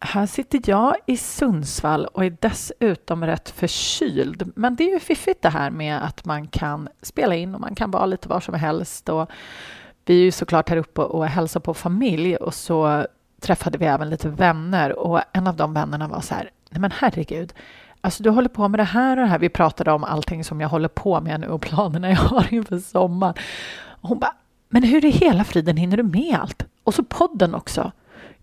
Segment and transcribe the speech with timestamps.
[0.00, 4.52] Här sitter jag i Sundsvall och är dessutom rätt förkyld.
[4.56, 7.74] Men det är ju fiffigt det här med att man kan spela in och man
[7.74, 9.08] kan vara lite var som helst.
[9.08, 9.30] Och
[10.04, 13.06] vi är ju såklart här uppe och hälsar på familj och så
[13.40, 16.90] träffade vi även lite vänner och en av de vännerna var så här, nej men
[16.90, 17.52] herregud,
[18.00, 19.38] Alltså du håller på med det här och det här.
[19.38, 22.78] Vi pratade om allting som jag håller på med nu och planerna jag har inför
[22.78, 23.34] sommaren.
[23.86, 24.34] Och hon bara,
[24.68, 26.66] men hur i hela friden hinner du med allt?
[26.84, 27.92] Och så podden också.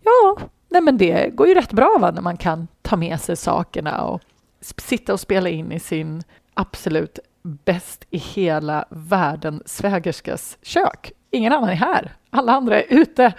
[0.03, 0.37] Ja,
[0.69, 4.01] nej men det går ju rätt bra va, när man kan ta med sig sakerna
[4.01, 4.21] och
[4.61, 11.11] sitta och spela in i sin absolut bäst i hela världen svägerskas kök.
[11.31, 12.13] Ingen annan är här.
[12.29, 13.33] Alla andra är ute.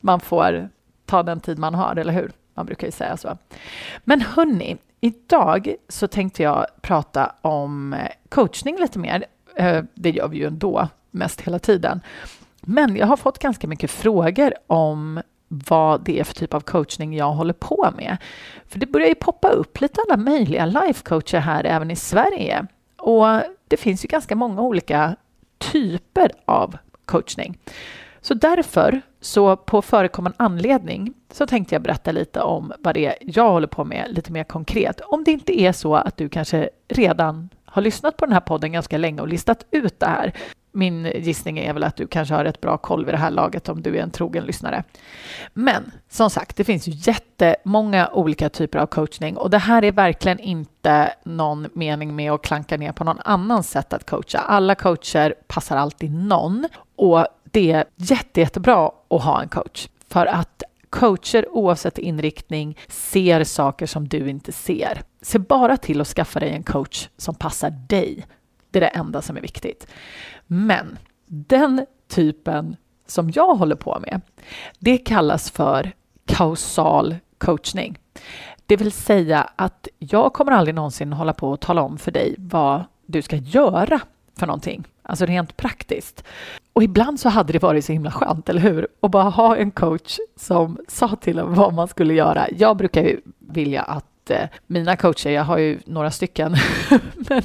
[0.00, 0.68] Man får
[1.04, 2.32] ta den tid man har, eller hur?
[2.54, 3.38] Man brukar ju säga så.
[4.04, 9.24] Men hörni, idag så tänkte jag prata om eh, coachning lite mer.
[9.56, 12.00] Eh, det gör vi ju ändå mest hela tiden.
[12.60, 17.16] Men jag har fått ganska mycket frågor om vad det är för typ av coachning
[17.16, 18.16] jag håller på med.
[18.68, 22.66] För det börjar ju poppa upp lite alla möjliga lifecoacher här även i Sverige.
[22.96, 23.26] Och
[23.68, 25.16] det finns ju ganska många olika
[25.58, 27.58] typer av coachning.
[28.20, 33.14] Så därför, så på förekommande anledning, så tänkte jag berätta lite om vad det är
[33.20, 35.00] jag håller på med lite mer konkret.
[35.00, 38.72] Om det inte är så att du kanske redan har lyssnat på den här podden
[38.72, 40.32] ganska länge och listat ut det här
[40.76, 43.68] min gissning är väl att du kanske har rätt bra koll vid det här laget
[43.68, 44.84] om du är en trogen lyssnare.
[45.52, 49.92] Men som sagt, det finns ju jättemånga olika typer av coachning och det här är
[49.92, 54.38] verkligen inte någon mening med att klanka ner på någon annans sätt att coacha.
[54.38, 60.26] Alla coacher passar alltid någon och det är jätte, jättebra att ha en coach för
[60.26, 65.02] att coacher oavsett inriktning ser saker som du inte ser.
[65.22, 68.26] Se bara till att skaffa dig en coach som passar dig.
[68.76, 69.86] Det är det enda som är viktigt.
[70.46, 72.76] Men den typen
[73.06, 74.20] som jag håller på med,
[74.78, 75.92] det kallas för
[76.26, 77.98] kausal coachning.
[78.66, 82.34] Det vill säga att jag kommer aldrig någonsin hålla på och tala om för dig
[82.38, 84.00] vad du ska göra
[84.38, 86.24] för någonting, alltså rent praktiskt.
[86.72, 88.88] Och ibland så hade det varit så himla skönt, eller hur?
[89.00, 92.46] Att bara ha en coach som sa till en vad man skulle göra.
[92.56, 96.56] Jag brukar ju vilja att Eh, mina coacher, jag har ju några stycken,
[97.28, 97.42] men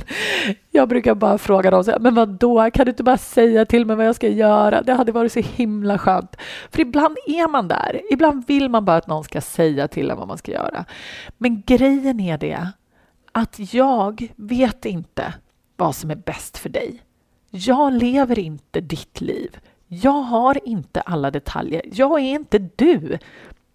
[0.72, 2.72] jag brukar bara fråga dem, men vad då?
[2.72, 4.82] kan du inte bara säga till mig vad jag ska göra?
[4.82, 6.36] Det hade varit så himla skönt.
[6.72, 10.18] För ibland är man där, ibland vill man bara att någon ska säga till en
[10.18, 10.86] vad man ska göra.
[11.38, 12.68] Men grejen är det
[13.32, 15.34] att jag vet inte
[15.78, 17.02] vad som är bäst för dig.
[17.50, 19.58] Jag lever inte ditt liv.
[19.88, 21.82] Jag har inte alla detaljer.
[21.94, 23.18] Jag är inte du.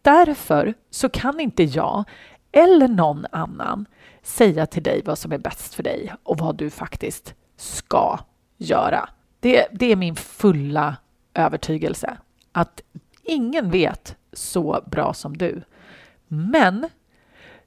[0.03, 2.05] Därför så kan inte jag
[2.53, 3.87] eller någon annan
[4.23, 8.19] säga till dig vad som är bäst för dig och vad du faktiskt ska
[8.57, 9.09] göra.
[9.41, 10.97] Det, det är min fulla
[11.35, 12.17] övertygelse
[12.53, 12.81] att
[13.23, 15.63] ingen vet så bra som du.
[16.29, 16.89] Men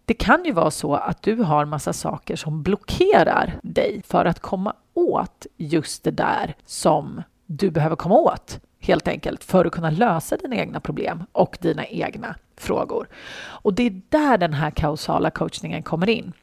[0.06, 4.40] det kan ju vara så att du har massa saker som blockerar dig för att
[4.40, 9.90] komma åt just det där som du behöver komma åt helt enkelt för att kunna
[9.90, 13.08] lösa dina egna problem och dina egna frågor.
[13.42, 16.34] Och det är där den här kausala coachningen kommer in.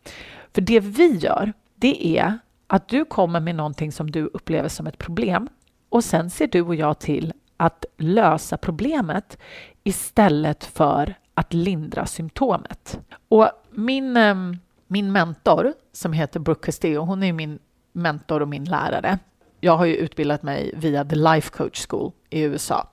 [0.55, 4.87] För det vi gör, det är att du kommer med någonting som du upplever som
[4.87, 5.49] ett problem
[5.89, 9.39] och sen ser du och jag till att lösa problemet
[9.85, 13.01] istället för att lindra symptomet.
[13.29, 17.59] Och min, ehm, min mentor som heter Brooke Castillo, hon är min
[17.93, 19.19] mentor och min lärare
[19.61, 22.89] jag har ju utbildat mig via The Life Coach School i USA.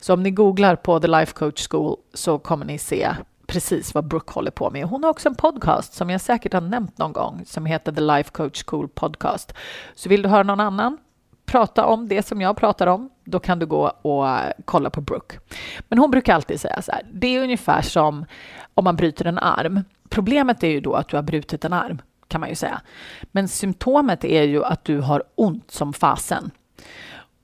[0.00, 3.08] Så om ni googlar på The Life Coach School så kommer ni se
[3.46, 4.84] precis vad Brooke håller på med.
[4.84, 8.00] Hon har också en podcast som jag säkert har nämnt någon gång som heter The
[8.00, 9.54] Life Coach School Podcast.
[9.94, 10.98] Så vill du höra någon annan
[11.46, 14.26] prata om det som jag pratar om, då kan du gå och
[14.64, 15.38] kolla på Brooke.
[15.88, 18.24] Men hon brukar alltid säga så här, det är ungefär som
[18.74, 19.80] om man bryter en arm.
[20.08, 22.02] Problemet är ju då att du har brutit en arm
[22.32, 22.80] kan man ju säga.
[23.32, 26.50] Men symptomet är ju att du har ont som fasen.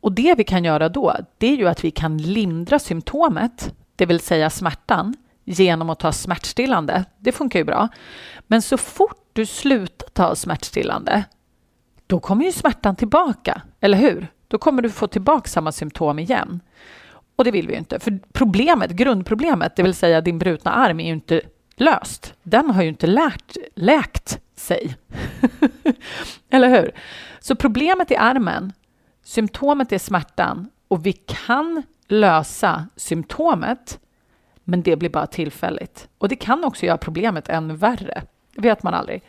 [0.01, 4.07] Och det vi kan göra då, det är ju att vi kan lindra symptomet, det
[4.07, 5.15] vill säga smärtan,
[5.45, 7.05] genom att ta smärtstillande.
[7.19, 7.89] Det funkar ju bra.
[8.47, 11.25] Men så fort du slutar ta smärtstillande,
[12.07, 14.27] då kommer ju smärtan tillbaka, eller hur?
[14.49, 16.61] Då kommer du få tillbaka samma symptom igen.
[17.37, 17.99] Och det vill vi ju inte.
[17.99, 21.41] För problemet, grundproblemet, det vill säga din brutna arm, är ju inte
[21.77, 22.35] löst.
[22.43, 24.97] Den har ju inte lärt, läkt sig.
[26.51, 26.93] Eller hur?
[27.41, 28.73] Så problemet är armen,
[29.23, 33.99] symptomet är smärtan och vi kan lösa symptomet
[34.65, 36.09] men det blir bara tillfälligt.
[36.19, 38.23] Och det kan också göra problemet ännu värre.
[38.55, 39.23] Det vet man aldrig.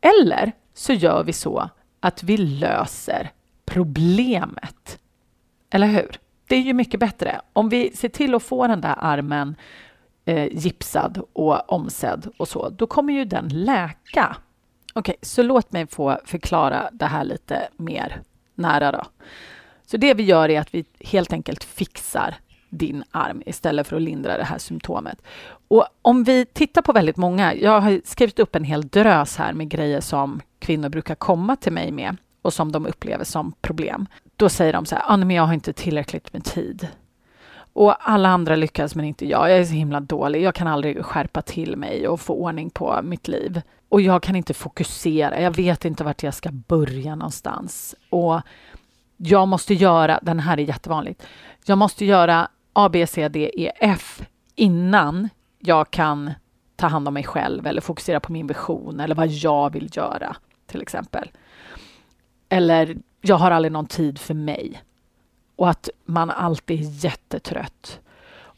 [0.00, 3.30] Eller så gör vi så att vi löser
[3.64, 4.98] problemet.
[5.70, 6.18] Eller hur?
[6.48, 7.40] Det är ju mycket bättre.
[7.52, 9.56] Om vi ser till att få den där armen
[10.28, 14.36] eh, gipsad och omsedd och så, då kommer ju den läka.
[14.94, 18.22] Okej, okay, så låt mig få förklara det här lite mer
[18.54, 19.02] nära då.
[19.86, 22.34] Så det vi gör är att vi helt enkelt fixar
[22.70, 25.22] din arm istället för att lindra det här symptomet.
[25.68, 29.52] Och om vi tittar på väldigt många, jag har skrivit upp en hel drös här
[29.52, 34.06] med grejer som kvinnor brukar komma till mig med och som de upplever som problem.
[34.36, 36.88] Då säger de så här, ah, men jag har inte tillräckligt med tid.
[37.78, 39.50] Och alla andra lyckas men inte jag.
[39.50, 40.42] Jag är så himla dålig.
[40.42, 43.62] Jag kan aldrig skärpa till mig och få ordning på mitt liv.
[43.88, 45.40] Och jag kan inte fokusera.
[45.40, 47.94] Jag vet inte vart jag ska börja någonstans.
[48.10, 48.40] Och
[49.16, 51.26] jag måste göra, den här är jättevanligt,
[51.64, 54.22] jag måste göra A, B, C, D, E, F
[54.54, 55.28] innan
[55.58, 56.30] jag kan
[56.76, 60.36] ta hand om mig själv eller fokusera på min vision eller vad jag vill göra,
[60.66, 61.30] till exempel.
[62.48, 64.82] Eller jag har aldrig någon tid för mig.
[65.58, 68.00] Och att man alltid är jättetrött.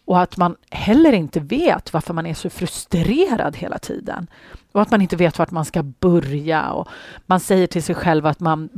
[0.05, 4.27] Och att man heller inte vet varför man är så frustrerad hela tiden.
[4.73, 6.71] Och att man inte vet vart man ska börja.
[6.71, 6.89] Och
[7.27, 8.69] man säger till sig själv att man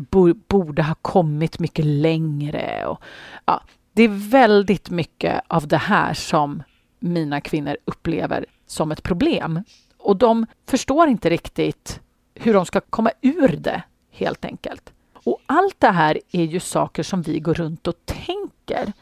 [0.48, 2.86] borde ha kommit mycket längre.
[2.86, 3.02] Och,
[3.44, 6.62] ja, det är väldigt mycket av det här som
[7.00, 9.64] mina kvinnor upplever som ett problem.
[9.98, 12.00] Och de förstår inte riktigt
[12.34, 14.92] hur de ska komma ur det, helt enkelt.
[15.24, 18.92] Och allt det här är ju saker som vi går runt och tänker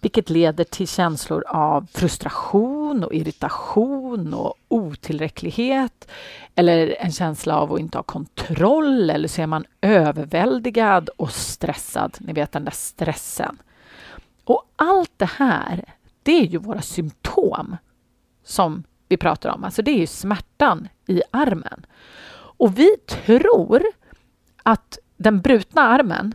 [0.00, 6.08] vilket leder till känslor av frustration och irritation och otillräcklighet
[6.54, 12.16] eller en känsla av att inte ha kontroll eller så är man överväldigad och stressad.
[12.20, 13.58] Ni vet den där stressen.
[14.44, 15.84] Och allt det här,
[16.22, 17.76] det är ju våra symptom
[18.44, 19.64] som vi pratar om.
[19.64, 21.86] Alltså det är ju smärtan i armen.
[22.58, 23.82] Och vi tror
[24.62, 26.34] att den brutna armen,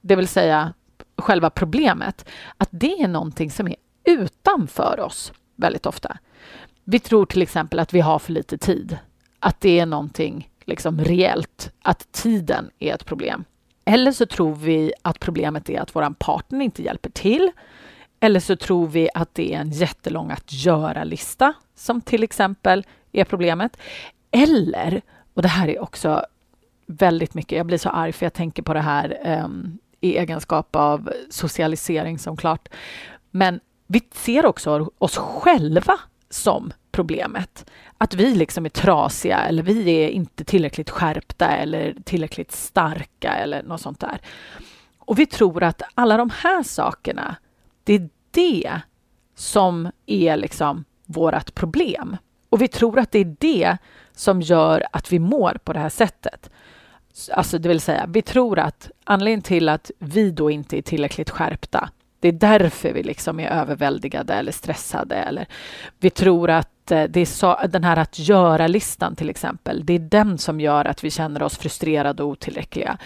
[0.00, 0.74] det vill säga
[1.18, 6.18] själva problemet, att det är någonting som är utanför oss väldigt ofta.
[6.84, 8.98] Vi tror till exempel att vi har för lite tid,
[9.40, 13.44] att det är någonting liksom reellt, att tiden är ett problem.
[13.84, 17.50] Eller så tror vi att problemet är att vår partner inte hjälper till.
[18.20, 23.24] Eller så tror vi att det är en jättelång att göra-lista som till exempel är
[23.24, 23.76] problemet.
[24.30, 25.02] Eller,
[25.34, 26.26] och det här är också
[26.86, 29.48] väldigt mycket, jag blir så arg för jag tänker på det här eh,
[30.00, 32.68] i egenskap av socialisering som klart.
[33.30, 35.98] Men vi ser också oss själva
[36.30, 37.70] som problemet.
[37.98, 43.62] Att vi liksom är trasiga eller vi är inte tillräckligt skärpta eller tillräckligt starka eller
[43.62, 44.20] något sånt där.
[44.98, 47.36] Och vi tror att alla de här sakerna,
[47.84, 48.80] det är det
[49.34, 52.16] som är liksom vårt problem.
[52.48, 53.76] Och vi tror att det är det
[54.16, 56.50] som gör att vi mår på det här sättet.
[57.32, 61.30] Alltså det vill säga, vi tror att anledningen till att vi då inte är tillräckligt
[61.30, 61.90] skärpta,
[62.20, 65.14] det är därför vi liksom är överväldigade eller stressade.
[65.14, 65.46] Eller
[65.98, 69.98] vi tror att eh, det är så, den här att göra-listan till exempel, det är
[69.98, 72.98] den som gör att vi känner oss frustrerade och otillräckliga.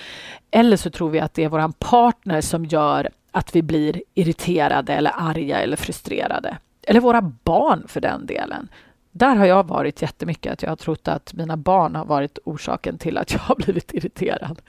[0.51, 4.93] Eller så tror vi att det är vår partner som gör att vi blir irriterade
[4.95, 6.57] eller arga eller frustrerade.
[6.87, 8.69] Eller våra barn för den delen.
[9.13, 12.99] Där har jag varit jättemycket, att jag har trott att mina barn har varit orsaken
[12.99, 14.61] till att jag har blivit irriterad.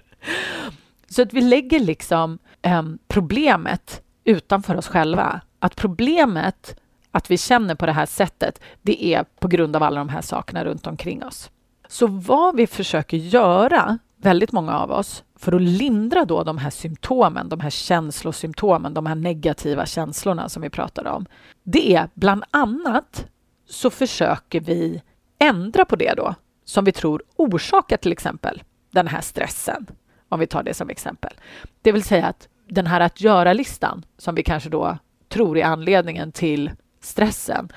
[1.10, 5.42] Så att vi lägger liksom eh, problemet utanför oss själva.
[5.60, 6.80] Att problemet,
[7.12, 10.22] att vi känner på det här sättet, det är på grund av alla de här
[10.22, 11.50] sakerna runt omkring oss.
[11.88, 16.70] Så vad vi försöker göra, väldigt många av oss, för att lindra då de här
[16.70, 21.26] symptomen, de här känslosymptomen, de här negativa känslorna som vi pratade om,
[21.64, 23.26] det är bland annat
[23.72, 25.02] så försöker vi
[25.40, 26.36] ändra på det då,
[26.66, 29.88] som vi tror orsakar till exempel den här stressen,
[30.30, 31.34] om vi tar det som exempel.
[31.82, 34.98] Det vill säga att den här att göra-listan, som vi kanske då
[35.30, 37.72] tror är anledningen till stressen,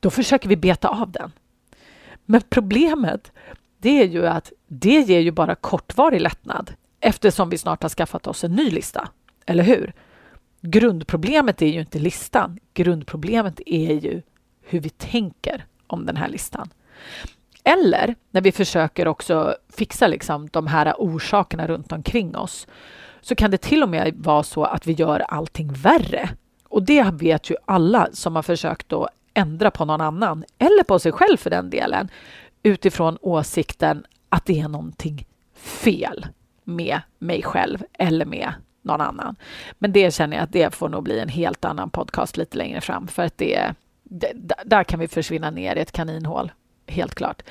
[0.00, 1.32] då försöker vi beta av den.
[2.24, 3.32] Men problemet,
[3.78, 8.26] det är ju att det ger ju bara kortvarig lättnad eftersom vi snart har skaffat
[8.26, 9.08] oss en ny lista.
[9.46, 9.92] Eller hur?
[10.60, 12.58] Grundproblemet är ju inte listan.
[12.74, 14.22] Grundproblemet är ju
[14.68, 16.68] hur vi tänker om den här listan.
[17.64, 22.66] Eller när vi försöker också fixa liksom de här orsakerna runt omkring oss
[23.20, 26.28] så kan det till och med vara så att vi gör allting värre.
[26.64, 30.98] Och det vet ju alla som har försökt att ändra på någon annan, eller på
[30.98, 32.08] sig själv för den delen,
[32.62, 36.26] utifrån åsikten att det är någonting fel
[36.64, 39.36] med mig själv eller med någon annan.
[39.78, 42.80] Men det känner jag att det får nog bli en helt annan podcast lite längre
[42.80, 43.85] fram för att det, det
[44.64, 46.52] där kan vi försvinna ner i ett kaninhål,
[46.86, 47.42] helt klart.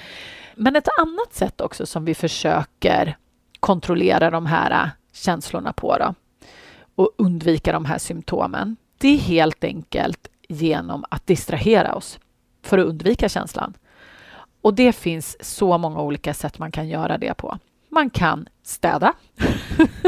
[0.56, 3.18] Men ett annat sätt också som vi försöker
[3.60, 6.16] kontrollera de här äh, känslorna på då,
[6.96, 12.20] och undvika de här symptomen, det är helt enkelt genom att distrahera oss
[12.64, 13.74] för att undvika känslan.
[14.62, 17.58] Och det finns så många olika sätt man kan göra det på.
[17.90, 19.14] Man kan städa.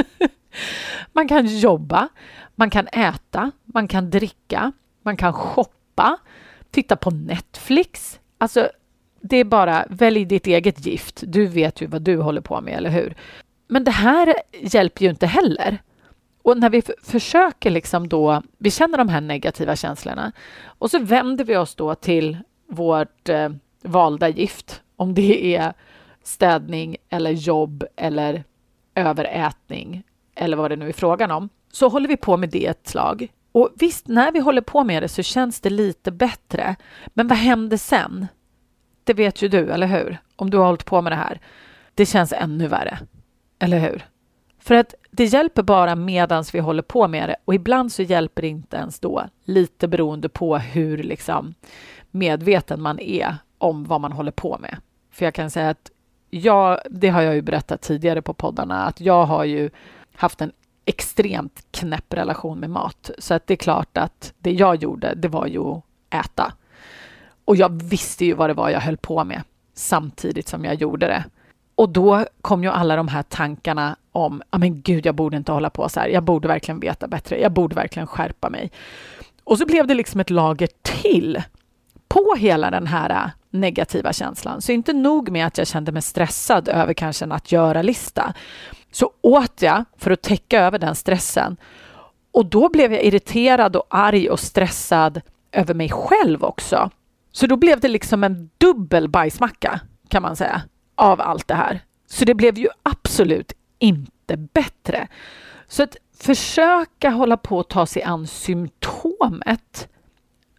[1.13, 2.09] man kan jobba.
[2.55, 3.51] Man kan äta.
[3.65, 4.71] Man kan dricka.
[5.01, 5.76] Man kan shoppa.
[6.71, 8.19] Titta på Netflix.
[8.37, 8.69] Alltså,
[9.21, 11.23] det är bara välj ditt eget gift.
[11.27, 13.15] Du vet ju vad du håller på med, eller hur?
[13.67, 15.77] Men det här hjälper ju inte heller.
[16.41, 20.31] Och när vi försöker liksom då, vi känner de här negativa känslorna
[20.65, 22.37] och så vänder vi oss då till
[22.67, 23.49] vårt eh,
[23.83, 25.73] valda gift, om det är
[26.23, 28.43] städning eller jobb eller
[28.95, 30.03] överätning
[30.35, 33.27] eller vad det nu är frågan om, så håller vi på med det ett slag.
[33.57, 36.75] Och visst, när vi håller på med det så känns det lite bättre.
[37.07, 38.27] Men vad händer sen?
[39.03, 40.17] Det vet ju du, eller hur?
[40.35, 41.39] Om du har hållit på med det här.
[41.95, 42.99] Det känns ännu värre,
[43.59, 44.05] eller hur?
[44.59, 48.41] För att det hjälper bara medans vi håller på med det och ibland så hjälper
[48.41, 51.53] det inte ens då, lite beroende på hur liksom
[52.11, 54.77] medveten man är om vad man håller på med.
[55.11, 55.91] För jag kan säga att
[56.29, 59.69] jag, det har jag ju berättat tidigare på poddarna, att jag har ju
[60.15, 60.51] haft en
[60.87, 63.11] extremt knäpp relation med mat.
[63.17, 66.53] Så att det är klart att det jag gjorde, det var ju att äta.
[67.45, 69.41] Och jag visste ju vad det var jag höll på med
[69.73, 71.23] samtidigt som jag gjorde det.
[71.75, 75.51] Och då kom ju alla de här tankarna om, ja men gud, jag borde inte
[75.51, 76.07] hålla på så här.
[76.07, 77.39] Jag borde verkligen veta bättre.
[77.41, 78.71] Jag borde verkligen skärpa mig.
[79.43, 81.41] Och så blev det liksom ett lager till
[82.07, 84.61] på hela den här äh, negativa känslan.
[84.61, 88.33] Så inte nog med att jag kände mig stressad över kanske en att göra-lista,
[88.91, 91.57] så åt jag för att täcka över den stressen.
[92.31, 96.89] Och då blev jag irriterad och arg och stressad över mig själv också.
[97.31, 100.61] Så då blev det liksom en dubbel bajsmacka, kan man säga,
[100.95, 101.81] av allt det här.
[102.07, 105.07] Så det blev ju absolut inte bättre.
[105.67, 109.89] Så att försöka hålla på att ta sig an symptomet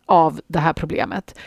[0.06, 1.38] av det här problemet.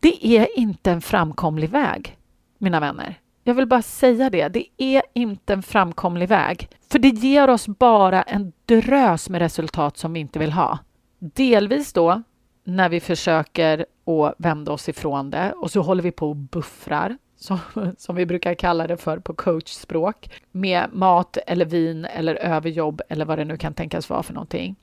[0.00, 2.18] Det är inte en framkomlig väg,
[2.58, 3.20] mina vänner.
[3.46, 4.48] Jag vill bara säga det.
[4.48, 6.68] Det är inte en framkomlig väg.
[6.90, 10.78] För det ger oss bara en drös med resultat som vi inte vill ha.
[11.18, 12.22] Delvis då
[12.64, 17.18] när vi försöker att vända oss ifrån det och så håller vi på och buffrar,
[17.36, 17.58] som,
[17.98, 23.24] som vi brukar kalla det för på coachspråk, med mat eller vin eller överjobb eller
[23.24, 24.76] vad det nu kan tänkas vara för någonting.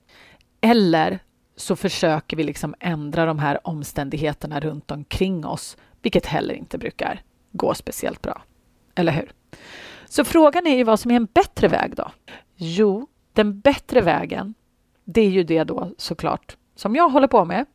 [0.62, 1.20] Eller
[1.56, 7.22] så försöker vi liksom ändra de här omständigheterna runt omkring oss, vilket heller inte brukar
[7.52, 8.42] gå speciellt bra.
[8.96, 9.32] Eller hur?
[10.06, 12.12] Så frågan är ju vad som är en bättre väg då?
[12.56, 14.54] Jo, den bättre vägen,
[15.06, 17.66] det är ju det då såklart som jag håller på med.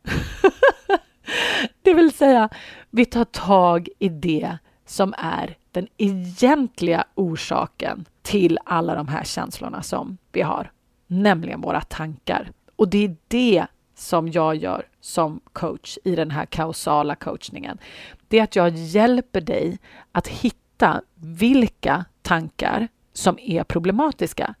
[1.81, 2.49] det vill säga,
[2.89, 9.83] vi tar tag i det som är den egentliga orsaken till alla de här känslorna
[9.83, 10.71] som vi har,
[11.07, 12.51] nämligen våra tankar.
[12.75, 17.77] Och det är det som jag gör som coach i den här kausala coachningen.
[18.27, 19.79] Det är att jag hjälper dig
[20.11, 20.66] att hitta
[21.15, 24.55] vilka tankar som är problematiska.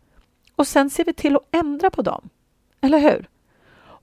[0.55, 2.29] Och sen ser vi till att ändra på dem.
[2.81, 3.29] Eller hur?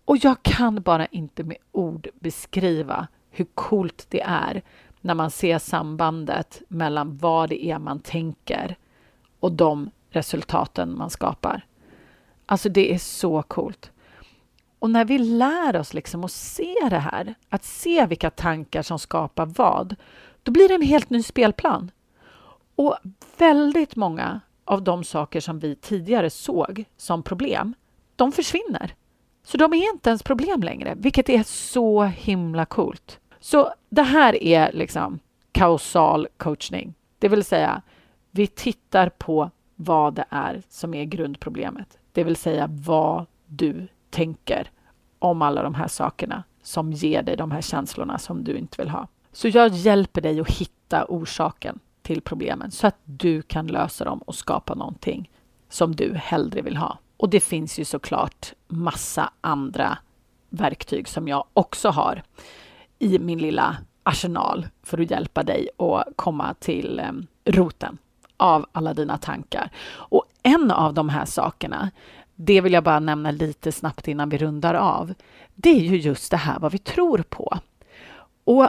[0.05, 4.63] Och jag kan bara inte med ord beskriva hur coolt det är
[5.01, 8.77] när man ser sambandet mellan vad det är man tänker
[9.41, 11.67] och de resultaten man skapar.
[12.47, 13.91] Alltså det är så coolt.
[14.79, 18.99] Och när vi lär oss liksom att se det här, att se vilka tankar som
[18.99, 19.97] skapar vad,
[20.43, 21.91] då blir det en helt ny spelplan.
[22.77, 22.97] Och
[23.39, 27.75] väldigt många av de saker som vi tidigare såg som problem,
[28.17, 28.95] de försvinner.
[29.45, 33.21] Så de är inte ens problem längre, vilket är så himla coolt.
[33.41, 35.19] Så det här är liksom
[35.53, 37.83] kausal coachning, det vill säga
[38.31, 44.71] vi tittar på vad det är som är grundproblemet, det vill säga vad du tänker
[45.19, 48.91] om alla de här sakerna som ger dig de här känslorna som du inte vill
[48.91, 49.09] ha.
[49.33, 54.19] Så jag hjälper dig att hitta orsaken till problemen så att du kan lösa dem
[54.19, 55.31] och skapa någonting
[55.69, 56.99] som du hellre vill ha.
[57.17, 59.99] Och det finns ju såklart massa andra
[60.49, 62.23] verktyg som jag också har
[62.99, 67.99] i min lilla arsenal för att hjälpa dig att komma till ehm, roten
[68.37, 69.71] av alla dina tankar.
[69.87, 71.91] Och en av de här sakerna,
[72.35, 75.15] det vill jag bara nämna lite snabbt innan vi rundar av.
[75.55, 77.59] Det är ju just det här vad vi tror på.
[78.45, 78.69] Och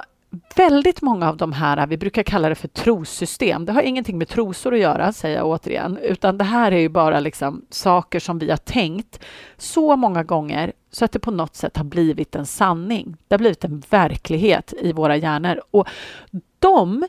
[0.55, 3.65] väldigt många av de här, vi brukar kalla det för trossystem.
[3.65, 6.89] Det har ingenting med trosor att göra, säger jag återigen, utan det här är ju
[6.89, 9.19] bara liksom saker som vi har tänkt
[9.57, 13.17] så många gånger så att det på något sätt har blivit en sanning.
[13.27, 15.87] Det har blivit en verklighet i våra hjärnor och
[16.59, 17.07] de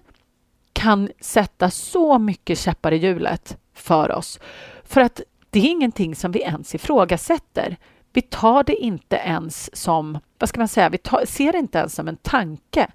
[0.73, 4.40] kan sätta så mycket käppar i hjulet för oss
[4.85, 7.76] för att det är ingenting som vi ens ifrågasätter.
[8.16, 11.78] Vi tar det inte ens som, vad ska man säga, vi tar, ser det inte
[11.78, 12.88] ens som en tanke.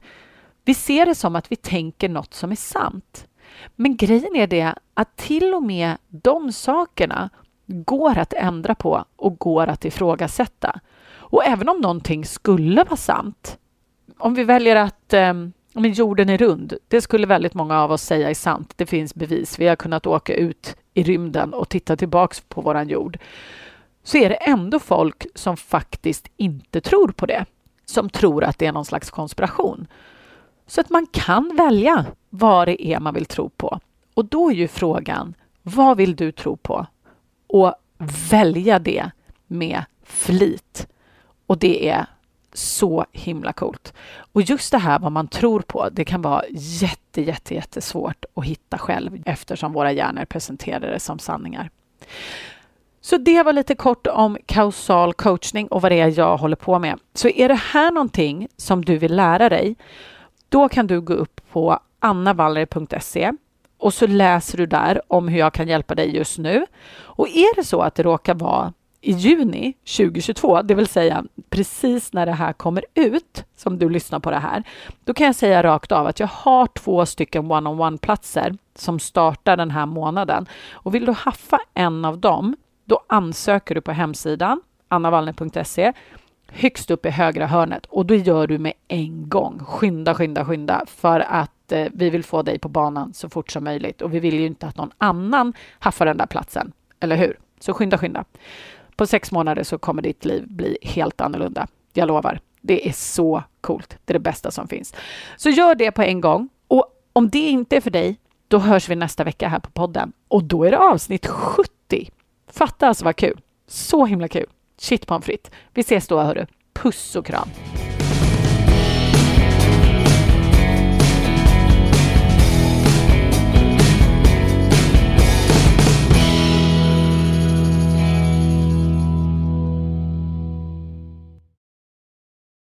[0.65, 3.27] Vi ser det som att vi tänker något som är sant.
[3.75, 7.29] Men grejen är det att till och med de sakerna
[7.65, 10.79] går att ändra på och går att ifrågasätta.
[11.13, 13.57] Och även om någonting skulle vara sant,
[14.17, 15.33] om vi väljer att eh,
[15.73, 18.73] men jorden är rund, det skulle väldigt många av oss säga är sant.
[18.75, 19.59] Det finns bevis.
[19.59, 23.17] Vi har kunnat åka ut i rymden och titta tillbaks på våran jord.
[24.03, 27.45] Så är det ändå folk som faktiskt inte tror på det.
[27.85, 29.87] Som tror att det är någon slags konspiration.
[30.67, 33.79] Så att man kan välja vad det är man vill tro på.
[34.13, 36.85] Och då är ju frågan, vad vill du tro på?
[37.47, 37.73] Och
[38.29, 39.11] välja det
[39.47, 40.87] med flit.
[41.45, 42.05] Och det är
[42.53, 43.93] så himla coolt.
[44.33, 48.45] Och just det här vad man tror på, det kan vara jätte, jätte, jättesvårt att
[48.45, 51.69] hitta själv eftersom våra hjärnor presenterar det som sanningar.
[53.01, 56.79] Så det var lite kort om kausal coachning och vad det är jag håller på
[56.79, 56.99] med.
[57.13, 59.75] Så är det här någonting som du vill lära dig,
[60.49, 63.31] då kan du gå upp på annavaller.se
[63.77, 66.65] och så läser du där om hur jag kan hjälpa dig just nu.
[66.99, 72.13] Och är det så att det råkar vara i juni 2022, det vill säga precis
[72.13, 74.63] när det här kommer ut, som du lyssnar på det här,
[75.05, 79.71] då kan jag säga rakt av att jag har två stycken one-on-one-platser som startar den
[79.71, 80.45] här månaden.
[80.71, 82.55] Och vill du haffa en av dem,
[82.91, 85.93] då ansöker du på hemsidan annavallner.se
[86.47, 89.59] högst upp i högra hörnet och det gör du med en gång.
[89.59, 93.63] Skynda, skynda, skynda för att eh, vi vill få dig på banan så fort som
[93.63, 97.39] möjligt och vi vill ju inte att någon annan haffar den där platsen, eller hur?
[97.59, 98.25] Så skynda, skynda.
[98.95, 101.67] På sex månader så kommer ditt liv bli helt annorlunda.
[101.93, 102.39] Jag lovar.
[102.61, 103.97] Det är så coolt.
[104.05, 104.93] Det är det bästa som finns.
[105.37, 106.49] Så gör det på en gång.
[106.67, 110.13] Och om det inte är för dig, då hörs vi nästa vecka här på podden.
[110.27, 112.11] Och då är det avsnitt 70.
[112.53, 113.41] Fatta alltså vad kul.
[113.67, 114.49] Så himla kul.
[114.77, 115.51] Shit pommes frites.
[115.73, 116.45] Vi ses då, hörru.
[116.73, 117.49] Puss och kram.